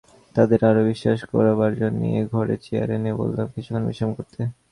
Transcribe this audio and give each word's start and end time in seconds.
তাদের 0.35 0.59
আরো 0.69 0.81
বিশ্বাস 0.89 1.19
করাবার 1.31 1.71
জন্যে 1.81 2.07
এ 2.13 2.31
ঘরেই 2.31 2.59
চেয়ার 2.65 2.89
এনে 2.97 3.11
বললাম 3.21 3.45
কিছুক্ষণ 3.53 3.83
বিশ্রাম 3.89 4.11
করতে। 4.17 4.41